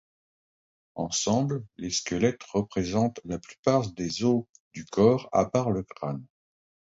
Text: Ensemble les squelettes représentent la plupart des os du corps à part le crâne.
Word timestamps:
Ensemble 0.95 1.63
les 1.77 1.91
squelettes 1.91 2.41
représentent 2.55 3.19
la 3.23 3.37
plupart 3.37 3.91
des 3.93 4.23
os 4.23 4.45
du 4.73 4.83
corps 4.85 5.29
à 5.31 5.45
part 5.45 5.69
le 5.69 5.83
crâne. 5.83 6.25